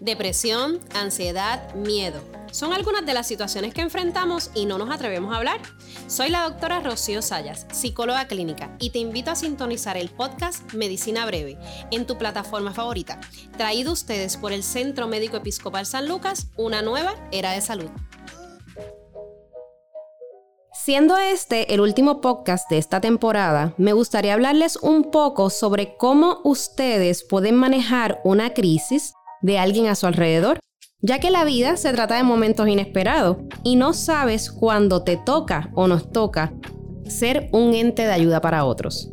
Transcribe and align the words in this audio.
Depresión, 0.00 0.80
ansiedad, 0.94 1.74
miedo. 1.74 2.22
Son 2.52 2.72
algunas 2.72 3.04
de 3.04 3.12
las 3.12 3.26
situaciones 3.26 3.74
que 3.74 3.82
enfrentamos 3.82 4.50
y 4.54 4.64
no 4.64 4.78
nos 4.78 4.90
atrevemos 4.90 5.30
a 5.30 5.36
hablar. 5.36 5.60
Soy 6.06 6.30
la 6.30 6.44
doctora 6.44 6.80
Rocío 6.80 7.20
Sayas, 7.20 7.66
psicóloga 7.70 8.26
clínica, 8.26 8.74
y 8.80 8.90
te 8.90 8.98
invito 8.98 9.30
a 9.30 9.36
sintonizar 9.36 9.98
el 9.98 10.08
podcast 10.08 10.72
Medicina 10.72 11.26
Breve 11.26 11.58
en 11.90 12.06
tu 12.06 12.16
plataforma 12.16 12.72
favorita, 12.72 13.20
traído 13.58 13.92
ustedes 13.92 14.38
por 14.38 14.52
el 14.52 14.62
Centro 14.62 15.06
Médico 15.06 15.36
Episcopal 15.36 15.84
San 15.84 16.08
Lucas, 16.08 16.46
una 16.56 16.80
nueva 16.80 17.14
era 17.30 17.52
de 17.52 17.60
salud. 17.60 17.90
Siendo 20.72 21.18
este 21.18 21.74
el 21.74 21.80
último 21.82 22.22
podcast 22.22 22.70
de 22.70 22.78
esta 22.78 23.02
temporada, 23.02 23.74
me 23.76 23.92
gustaría 23.92 24.32
hablarles 24.32 24.76
un 24.76 25.10
poco 25.10 25.50
sobre 25.50 25.94
cómo 25.98 26.40
ustedes 26.42 27.22
pueden 27.22 27.54
manejar 27.56 28.22
una 28.24 28.54
crisis 28.54 29.12
de 29.42 29.58
alguien 29.58 29.86
a 29.86 29.94
su 29.94 30.06
alrededor, 30.06 30.58
ya 31.02 31.18
que 31.18 31.30
la 31.30 31.44
vida 31.44 31.76
se 31.76 31.92
trata 31.92 32.16
de 32.16 32.22
momentos 32.22 32.68
inesperados 32.68 33.38
y 33.64 33.76
no 33.76 33.92
sabes 33.92 34.50
cuándo 34.50 35.02
te 35.02 35.16
toca 35.16 35.70
o 35.74 35.86
nos 35.86 36.10
toca 36.10 36.52
ser 37.06 37.48
un 37.52 37.74
ente 37.74 38.02
de 38.02 38.12
ayuda 38.12 38.40
para 38.40 38.64
otros. 38.64 39.10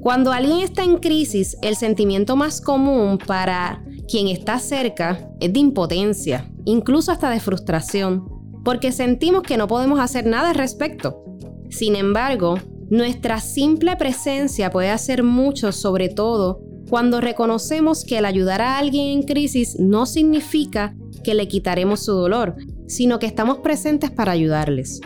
Cuando 0.00 0.32
alguien 0.32 0.60
está 0.60 0.84
en 0.84 0.98
crisis, 0.98 1.56
el 1.62 1.76
sentimiento 1.76 2.36
más 2.36 2.60
común 2.60 3.18
para 3.18 3.82
quien 4.06 4.28
está 4.28 4.58
cerca 4.58 5.30
es 5.40 5.52
de 5.52 5.60
impotencia, 5.60 6.50
incluso 6.66 7.10
hasta 7.10 7.30
de 7.30 7.40
frustración, 7.40 8.28
porque 8.64 8.92
sentimos 8.92 9.42
que 9.42 9.56
no 9.56 9.66
podemos 9.66 9.98
hacer 10.00 10.26
nada 10.26 10.50
al 10.50 10.56
respecto. 10.56 11.24
Sin 11.70 11.96
embargo, 11.96 12.58
nuestra 12.90 13.40
simple 13.40 13.96
presencia 13.96 14.70
puede 14.70 14.90
hacer 14.90 15.22
mucho, 15.22 15.72
sobre 15.72 16.10
todo 16.10 16.60
cuando 16.88 17.20
reconocemos 17.20 18.04
que 18.04 18.18
el 18.18 18.24
ayudar 18.24 18.60
a 18.60 18.78
alguien 18.78 19.08
en 19.08 19.22
crisis 19.22 19.78
no 19.78 20.06
significa 20.06 20.94
que 21.22 21.34
le 21.34 21.48
quitaremos 21.48 22.04
su 22.04 22.12
dolor, 22.12 22.56
sino 22.86 23.18
que 23.18 23.26
estamos 23.26 23.58
presentes 23.58 24.10
para 24.10 24.32
ayudarles. 24.32 25.00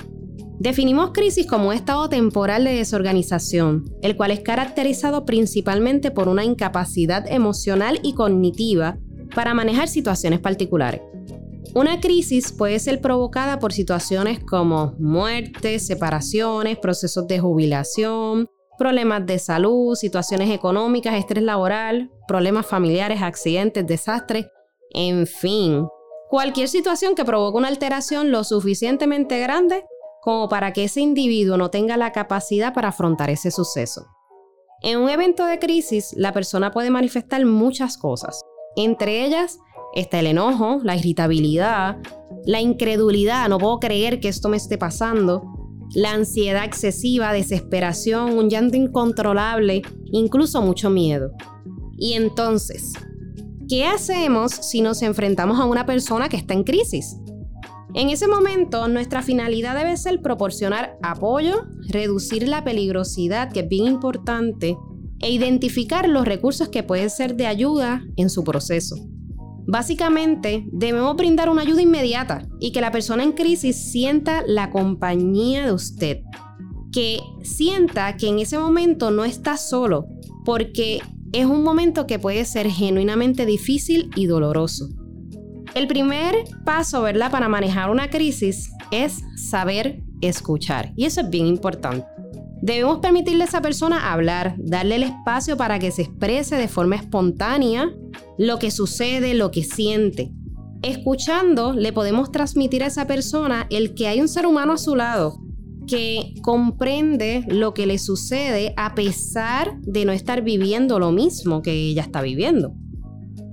Definimos 0.59 1.13
crisis 1.13 1.47
como 1.47 1.73
estado 1.73 2.09
temporal 2.09 2.65
de 2.65 2.75
desorganización, 2.75 3.85
el 4.03 4.17
cual 4.17 4.33
es 4.33 4.41
caracterizado 4.41 5.25
principalmente 5.25 6.11
por 6.11 6.29
una 6.29 6.45
incapacidad 6.45 7.31
emocional 7.31 8.01
y 8.03 8.15
cognitiva 8.15 8.99
para 9.35 9.55
manejar 9.55 9.87
situaciones 9.87 10.41
particulares. 10.41 11.01
Una 11.75 12.01
crisis 12.01 12.51
puede 12.51 12.81
ser 12.81 13.01
provocada 13.01 13.61
por 13.61 13.73
situaciones 13.73 14.41
como 14.41 14.97
muertes, 14.99 15.87
separaciones, 15.87 16.79
procesos 16.79 17.29
de 17.29 17.39
jubilación, 17.39 18.49
problemas 18.79 19.27
de 19.27 19.39
salud, 19.39 19.95
situaciones 19.95 20.51
económicas, 20.51 21.15
estrés 21.15 21.43
laboral, 21.43 22.11
problemas 22.27 22.67
familiares, 22.67 23.21
accidentes, 23.21 23.87
desastres, 23.87 24.47
en 24.91 25.27
fin, 25.27 25.87
cualquier 26.31 26.69
situación 26.69 27.15
que 27.15 27.25
provoque 27.25 27.59
una 27.59 27.69
alteración 27.69 28.31
lo 28.31 28.45
suficientemente 28.45 29.39
grande 29.41 29.85
como 30.23 30.49
para 30.49 30.73
que 30.73 30.85
ese 30.85 31.01
individuo 31.01 31.57
no 31.57 31.71
tenga 31.71 31.97
la 31.97 32.13
capacidad 32.13 32.73
para 32.73 32.89
afrontar 32.89 33.31
ese 33.31 33.51
suceso. 33.51 34.07
En 34.83 34.99
un 34.99 35.09
evento 35.09 35.45
de 35.45 35.59
crisis, 35.59 36.15
la 36.17 36.33
persona 36.33 36.71
puede 36.71 36.91
manifestar 36.91 37.45
muchas 37.45 37.99
cosas. 37.99 38.43
Entre 38.77 39.25
ellas 39.25 39.59
está 39.95 40.21
el 40.21 40.29
enojo, 40.29 40.79
la 40.83 40.97
irritabilidad, 40.97 41.97
la 42.45 42.61
incredulidad, 42.61 43.49
no 43.49 43.59
puedo 43.59 43.81
creer 43.81 44.21
que 44.21 44.29
esto 44.29 44.49
me 44.49 44.57
esté 44.57 44.79
pasando, 44.79 45.43
la 45.95 46.13
ansiedad 46.13 46.65
excesiva, 46.65 47.33
desesperación, 47.33 48.37
un 48.37 48.51
llanto 48.51 48.77
incontrolable, 48.77 49.83
incluso 50.13 50.63
mucho 50.63 50.91
miedo. 50.91 51.33
Y 51.97 52.13
entonces, 52.13 52.93
¿qué 53.69 53.87
hacemos 53.87 54.53
si 54.53 54.81
nos 54.81 55.03
enfrentamos 55.03 55.59
a 55.59 55.65
una 55.65 55.87
persona 55.87 56.29
que 56.29 56.37
está 56.37 56.55
en 56.55 56.65
crisis? 56.65 57.17
En 57.95 58.11
ese 58.11 58.29
momento, 58.29 58.87
nuestra 58.87 59.23
finalidad 59.23 59.77
debe 59.77 59.97
ser 59.97 60.21
proporcionar 60.21 60.99
apoyo, 61.03 61.67
reducir 61.89 62.47
la 62.47 62.63
peligrosidad, 62.63 63.51
que 63.51 63.61
es 63.61 63.69
bien 63.69 63.87
importante, 63.87 64.77
e 65.21 65.31
identificar 65.33 66.09
los 66.09 66.27
recursos 66.27 66.69
que 66.69 66.83
pueden 66.83 67.11
ser 67.11 67.35
de 67.35 67.47
ayuda 67.47 68.05
en 68.17 68.31
su 68.31 68.45
proceso. 68.45 68.97
Básicamente, 69.71 70.65
debemos 70.73 71.15
brindar 71.15 71.51
una 71.51 71.61
ayuda 71.61 71.83
inmediata 71.83 72.49
y 72.59 72.73
que 72.73 72.81
la 72.81 72.91
persona 72.91 73.23
en 73.23 73.33
crisis 73.33 73.77
sienta 73.77 74.43
la 74.47 74.71
compañía 74.71 75.67
de 75.67 75.73
usted. 75.73 76.23
Que 76.91 77.21
sienta 77.43 78.17
que 78.17 78.29
en 78.29 78.39
ese 78.39 78.59
momento 78.59 79.11
no 79.11 79.27
está 79.27 79.59
solo, 79.59 80.07
porque 80.47 81.03
es 81.35 81.45
un 81.45 81.63
momento 81.65 82.07
que 82.07 82.19
puede 82.19 82.47
ser 82.47 82.71
genuinamente 82.71 83.45
difícil 83.45 84.09
y 84.17 84.25
doloroso. 84.25 84.89
El 85.75 85.87
primer 85.87 86.35
paso, 86.65 87.03
¿verdad?, 87.03 87.31
para 87.31 87.51
manejar 87.51 87.91
una 87.91 88.09
crisis 88.09 88.73
es 88.91 89.23
saber 89.37 90.03
escuchar. 90.23 90.95
Y 90.97 91.05
eso 91.05 91.21
es 91.21 91.29
bien 91.29 91.47
importante. 91.47 92.07
Debemos 92.63 93.01
permitirle 93.01 93.45
a 93.45 93.47
esa 93.47 93.61
persona 93.61 94.13
hablar, 94.13 94.55
darle 94.57 94.97
el 94.97 95.03
espacio 95.03 95.59
para 95.59 95.79
que 95.79 95.91
se 95.91 96.03
exprese 96.03 96.57
de 96.57 96.69
forma 96.69 96.97
espontánea 96.97 97.93
lo 98.39 98.59
que 98.59 98.71
sucede, 98.71 99.35
lo 99.35 99.51
que 99.51 99.65
siente. 99.65 100.33
Escuchando, 100.83 101.73
le 101.73 101.93
podemos 101.93 102.31
transmitir 102.31 102.85
a 102.85 102.87
esa 102.87 103.07
persona 103.07 103.67
el 103.71 103.95
que 103.95 104.07
hay 104.07 104.21
un 104.21 104.29
ser 104.29 104.47
humano 104.47 104.75
a 104.75 104.79
su 104.79 104.95
lado, 104.95 105.41
que 105.89 106.35
comprende 106.43 107.45
lo 107.49 107.75
que 107.75 107.87
le 107.87 107.99
sucede 107.99 108.75
a 108.77 108.95
pesar 108.95 109.81
de 109.81 110.05
no 110.05 110.13
estar 110.13 110.43
viviendo 110.43 110.99
lo 110.99 111.11
mismo 111.11 111.63
que 111.63 111.73
ella 111.73 112.03
está 112.03 112.23
viviendo. 112.23 112.75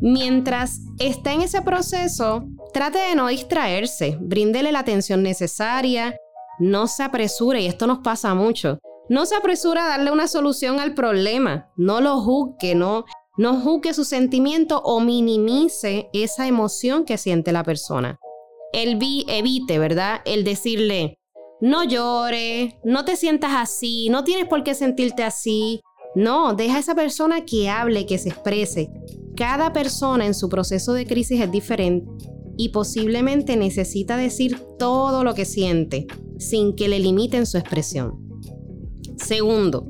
Mientras 0.02 0.82
está 1.00 1.34
en 1.34 1.42
ese 1.42 1.62
proceso, 1.62 2.46
trate 2.74 3.00
de 3.00 3.16
no 3.16 3.28
distraerse, 3.28 4.18
bríndele 4.22 4.72
la 4.72 4.80
atención 4.80 5.24
necesaria, 5.24 6.16
no 6.60 6.88
se 6.88 7.04
apresure, 7.04 7.62
y 7.62 7.68
esto 7.68 7.88
nos 7.88 8.00
pasa 8.00 8.36
mucho. 8.36 8.78
No 9.08 9.26
se 9.26 9.36
apresura 9.36 9.86
a 9.86 9.90
darle 9.90 10.12
una 10.12 10.28
solución 10.28 10.80
al 10.80 10.94
problema, 10.94 11.70
no 11.78 12.02
lo 12.02 12.20
juzgue, 12.20 12.76
no, 12.76 13.06
no 13.38 13.60
juzgue 13.60 13.94
su 13.94 14.06
sentimiento 14.06 14.82
o 14.82 15.00
minimice 15.00 16.10
esa 16.14 16.48
emoción 16.48 17.06
que 17.06 17.18
siente 17.18 17.52
la 17.52 17.64
persona. 17.64 18.20
El 18.72 18.98
vi, 18.98 19.26
evite, 19.28 19.80
¿verdad? 19.80 20.22
El 20.26 20.44
decirle, 20.44 21.20
no 21.62 21.84
llore, 21.84 22.80
no 22.84 23.06
te 23.06 23.16
sientas 23.16 23.52
así, 23.56 24.10
no 24.10 24.24
tienes 24.24 24.48
por 24.48 24.64
qué 24.64 24.74
sentirte 24.74 25.24
así. 25.24 25.82
No, 26.16 26.54
deja 26.54 26.78
a 26.78 26.80
esa 26.80 26.96
persona 26.96 27.44
que 27.46 27.70
hable, 27.70 28.06
que 28.06 28.18
se 28.18 28.30
exprese. 28.30 28.90
Cada 29.36 29.74
persona 29.74 30.26
en 30.26 30.34
su 30.34 30.48
proceso 30.48 30.94
de 30.94 31.06
crisis 31.06 31.42
es 31.42 31.52
diferente 31.52 32.10
y 32.58 32.70
posiblemente 32.70 33.58
necesita 33.58 34.16
decir 34.16 34.62
todo 34.80 35.26
lo 35.26 35.34
que 35.34 35.44
siente 35.44 36.08
sin 36.38 36.76
que 36.76 36.88
le 36.88 37.00
limiten 37.00 37.46
su 37.46 37.58
expresión. 37.58 38.14
Segundo, 39.18 39.88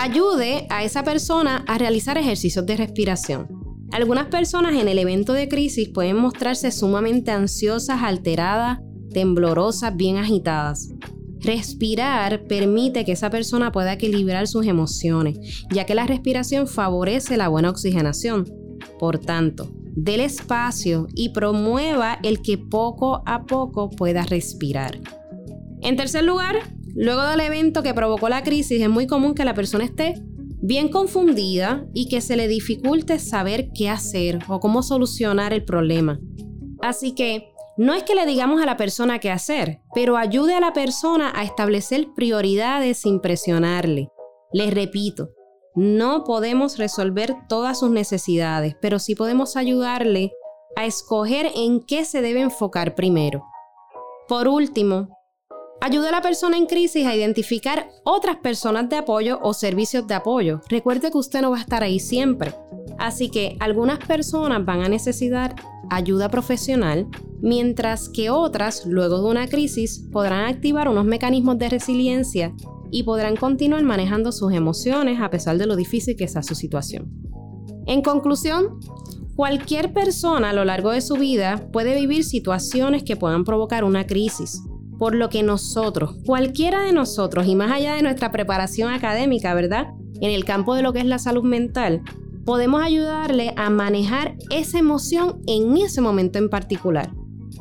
ayude 0.00 0.66
a 0.70 0.82
esa 0.82 1.04
persona 1.04 1.62
a 1.66 1.76
realizar 1.76 2.16
ejercicios 2.16 2.64
de 2.64 2.76
respiración. 2.76 3.48
Algunas 3.92 4.28
personas 4.28 4.72
en 4.74 4.88
el 4.88 4.98
evento 4.98 5.34
de 5.34 5.46
crisis 5.46 5.90
pueden 5.90 6.16
mostrarse 6.16 6.70
sumamente 6.70 7.32
ansiosas, 7.32 8.02
alteradas, 8.02 8.78
temblorosas, 9.12 9.94
bien 9.94 10.16
agitadas. 10.16 10.88
Respirar 11.40 12.46
permite 12.46 13.04
que 13.04 13.12
esa 13.12 13.28
persona 13.28 13.72
pueda 13.72 13.92
equilibrar 13.92 14.46
sus 14.46 14.66
emociones, 14.66 15.38
ya 15.70 15.84
que 15.84 15.94
la 15.94 16.06
respiración 16.06 16.66
favorece 16.66 17.36
la 17.36 17.48
buena 17.48 17.68
oxigenación. 17.68 18.46
Por 18.98 19.18
tanto, 19.18 19.70
déle 19.94 20.24
espacio 20.24 21.08
y 21.14 21.30
promueva 21.30 22.18
el 22.22 22.40
que 22.40 22.56
poco 22.56 23.22
a 23.26 23.44
poco 23.44 23.90
pueda 23.90 24.22
respirar. 24.22 24.98
En 25.82 25.96
tercer 25.96 26.24
lugar, 26.24 26.56
Luego 26.94 27.22
del 27.22 27.40
evento 27.40 27.82
que 27.82 27.94
provocó 27.94 28.28
la 28.28 28.42
crisis, 28.42 28.80
es 28.80 28.88
muy 28.88 29.06
común 29.06 29.34
que 29.34 29.44
la 29.44 29.54
persona 29.54 29.84
esté 29.84 30.14
bien 30.62 30.88
confundida 30.88 31.86
y 31.94 32.08
que 32.08 32.20
se 32.20 32.36
le 32.36 32.48
dificulte 32.48 33.18
saber 33.18 33.70
qué 33.74 33.88
hacer 33.88 34.40
o 34.48 34.60
cómo 34.60 34.82
solucionar 34.82 35.52
el 35.52 35.64
problema. 35.64 36.20
Así 36.82 37.14
que 37.14 37.52
no 37.76 37.94
es 37.94 38.02
que 38.02 38.14
le 38.14 38.26
digamos 38.26 38.60
a 38.60 38.66
la 38.66 38.76
persona 38.76 39.20
qué 39.20 39.30
hacer, 39.30 39.80
pero 39.94 40.16
ayude 40.16 40.54
a 40.54 40.60
la 40.60 40.72
persona 40.72 41.32
a 41.34 41.44
establecer 41.44 42.08
prioridades 42.14 42.98
sin 42.98 43.20
presionarle. 43.20 44.08
Les 44.52 44.72
repito, 44.74 45.30
no 45.74 46.24
podemos 46.24 46.78
resolver 46.78 47.34
todas 47.48 47.78
sus 47.78 47.90
necesidades, 47.90 48.76
pero 48.82 48.98
sí 48.98 49.14
podemos 49.14 49.56
ayudarle 49.56 50.32
a 50.76 50.84
escoger 50.84 51.50
en 51.54 51.80
qué 51.80 52.04
se 52.04 52.20
debe 52.20 52.40
enfocar 52.40 52.94
primero. 52.94 53.44
Por 54.28 54.48
último, 54.48 55.08
Ayuda 55.82 56.10
a 56.10 56.12
la 56.12 56.20
persona 56.20 56.58
en 56.58 56.66
crisis 56.66 57.06
a 57.06 57.16
identificar 57.16 57.88
otras 58.04 58.36
personas 58.36 58.90
de 58.90 58.96
apoyo 58.96 59.38
o 59.42 59.54
servicios 59.54 60.06
de 60.06 60.14
apoyo. 60.14 60.60
Recuerde 60.68 61.10
que 61.10 61.16
usted 61.16 61.40
no 61.40 61.52
va 61.52 61.56
a 61.56 61.60
estar 61.62 61.82
ahí 61.82 61.98
siempre. 61.98 62.52
Así 62.98 63.30
que 63.30 63.56
algunas 63.60 63.98
personas 63.98 64.62
van 64.66 64.82
a 64.82 64.90
necesitar 64.90 65.56
ayuda 65.88 66.28
profesional, 66.28 67.08
mientras 67.40 68.10
que 68.10 68.28
otras, 68.28 68.84
luego 68.84 69.22
de 69.22 69.30
una 69.30 69.48
crisis, 69.48 70.06
podrán 70.12 70.44
activar 70.44 70.86
unos 70.86 71.06
mecanismos 71.06 71.56
de 71.56 71.70
resiliencia 71.70 72.54
y 72.90 73.04
podrán 73.04 73.36
continuar 73.36 73.82
manejando 73.82 74.32
sus 74.32 74.52
emociones 74.52 75.18
a 75.20 75.30
pesar 75.30 75.56
de 75.56 75.66
lo 75.66 75.76
difícil 75.76 76.14
que 76.14 76.28
sea 76.28 76.42
su 76.42 76.54
situación. 76.54 77.10
En 77.86 78.02
conclusión, 78.02 78.80
Cualquier 79.40 79.94
persona 79.94 80.50
a 80.50 80.52
lo 80.52 80.66
largo 80.66 80.90
de 80.90 81.00
su 81.00 81.14
vida 81.14 81.66
puede 81.72 81.98
vivir 81.98 82.24
situaciones 82.24 83.04
que 83.04 83.16
puedan 83.16 83.44
provocar 83.44 83.84
una 83.84 84.06
crisis, 84.06 84.62
por 85.00 85.14
lo 85.14 85.30
que 85.30 85.42
nosotros, 85.42 86.14
cualquiera 86.26 86.82
de 86.82 86.92
nosotros, 86.92 87.46
y 87.46 87.56
más 87.56 87.72
allá 87.72 87.94
de 87.94 88.02
nuestra 88.02 88.30
preparación 88.30 88.92
académica, 88.92 89.54
¿verdad? 89.54 89.86
En 90.20 90.30
el 90.30 90.44
campo 90.44 90.74
de 90.74 90.82
lo 90.82 90.92
que 90.92 90.98
es 90.98 91.06
la 91.06 91.18
salud 91.18 91.42
mental, 91.42 92.02
podemos 92.44 92.82
ayudarle 92.82 93.54
a 93.56 93.70
manejar 93.70 94.36
esa 94.50 94.78
emoción 94.78 95.40
en 95.46 95.74
ese 95.78 96.02
momento 96.02 96.38
en 96.38 96.50
particular. 96.50 97.14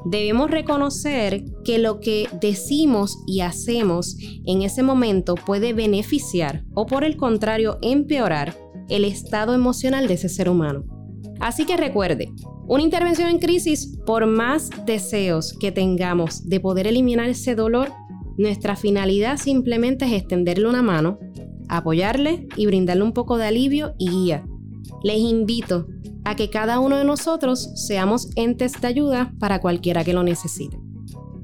Debemos 0.03 0.51
reconocer 0.51 1.45
que 1.63 1.79
lo 1.79 2.01
que 2.01 2.27
decimos 2.41 3.23
y 3.25 3.39
hacemos 3.39 4.17
en 4.45 4.61
ese 4.61 4.83
momento 4.83 5.35
puede 5.35 5.71
beneficiar 5.71 6.65
o 6.73 6.87
por 6.87 7.05
el 7.05 7.15
contrario 7.15 7.79
empeorar 7.81 8.57
el 8.89 9.05
estado 9.05 9.53
emocional 9.53 10.09
de 10.09 10.15
ese 10.15 10.27
ser 10.27 10.49
humano. 10.49 10.98
Así 11.39 11.65
que 11.65 11.77
recuerde, 11.77 12.31
una 12.67 12.83
intervención 12.83 13.29
en 13.29 13.39
crisis, 13.39 13.97
por 14.05 14.27
más 14.27 14.69
deseos 14.85 15.53
que 15.59 15.71
tengamos 15.71 16.47
de 16.47 16.59
poder 16.59 16.85
eliminar 16.87 17.29
ese 17.29 17.55
dolor, 17.55 17.91
nuestra 18.37 18.75
finalidad 18.75 19.37
simplemente 19.37 20.05
es 20.05 20.13
extenderle 20.13 20.67
una 20.67 20.81
mano, 20.81 21.19
apoyarle 21.67 22.47
y 22.55 22.65
brindarle 22.65 23.03
un 23.03 23.13
poco 23.13 23.37
de 23.37 23.47
alivio 23.47 23.95
y 23.97 24.09
guía. 24.09 24.45
Les 25.03 25.19
invito 25.19 25.87
a 26.25 26.35
que 26.35 26.49
cada 26.49 26.79
uno 26.79 26.97
de 26.97 27.05
nosotros 27.05 27.71
seamos 27.75 28.29
entes 28.35 28.79
de 28.79 28.87
ayuda 28.87 29.33
para 29.39 29.61
cualquiera 29.61 30.03
que 30.03 30.13
lo 30.13 30.23
necesite. 30.23 30.77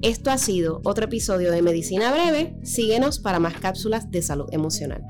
Esto 0.02 0.30
ha 0.30 0.38
sido 0.38 0.82
otro 0.84 1.06
episodio 1.06 1.52
de 1.52 1.62
Medicina 1.62 2.12
Breve. 2.12 2.56
Síguenos 2.64 3.20
para 3.20 3.40
más 3.40 3.56
cápsulas 3.56 4.12
de 4.12 4.22
salud 4.22 4.48
emocional. 4.52 5.04